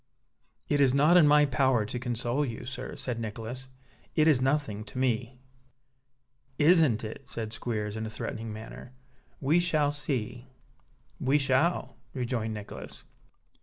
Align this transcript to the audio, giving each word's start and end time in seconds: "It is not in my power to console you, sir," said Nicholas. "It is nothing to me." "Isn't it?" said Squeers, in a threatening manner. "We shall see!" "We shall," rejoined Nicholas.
"It 0.67 0.81
is 0.81 0.95
not 0.95 1.15
in 1.15 1.27
my 1.27 1.45
power 1.45 1.85
to 1.85 1.99
console 1.99 2.43
you, 2.43 2.65
sir," 2.65 2.95
said 2.95 3.19
Nicholas. 3.19 3.69
"It 4.15 4.27
is 4.27 4.41
nothing 4.41 4.83
to 4.85 4.97
me." 4.97 5.37
"Isn't 6.57 7.03
it?" 7.03 7.21
said 7.29 7.53
Squeers, 7.53 7.95
in 7.95 8.07
a 8.07 8.09
threatening 8.09 8.51
manner. 8.51 8.93
"We 9.39 9.59
shall 9.59 9.91
see!" 9.91 10.47
"We 11.19 11.37
shall," 11.37 11.97
rejoined 12.15 12.55
Nicholas. 12.55 13.03